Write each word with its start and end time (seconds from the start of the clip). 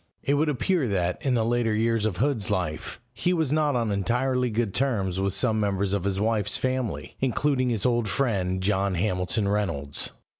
It 0.23 0.33
would 0.33 0.49
appear 0.49 0.87
that, 0.87 1.21
in 1.23 1.35
the 1.35 1.45
later 1.45 1.75
years 1.75 2.07
of 2.07 2.17
Hood's 2.17 2.49
life, 2.49 2.99
he 3.13 3.33
was 3.33 3.51
not 3.51 3.75
on 3.75 3.91
entirely 3.91 4.49
good 4.49 4.73
terms 4.73 5.19
with 5.19 5.31
some 5.33 5.59
members 5.59 5.93
of 5.93 6.05
his 6.05 6.19
wife's 6.19 6.57
family, 6.57 7.15
including 7.19 7.69
his 7.69 7.85
old 7.85 8.09
friend 8.09 8.63
John 8.63 8.95
Hamilton 8.95 9.47
Reynolds. 9.47 10.09